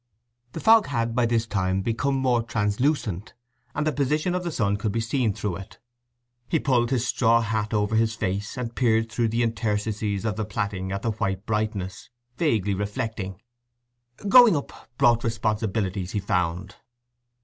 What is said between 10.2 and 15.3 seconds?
of the plaiting at the white brightness, vaguely reflecting. Growing up brought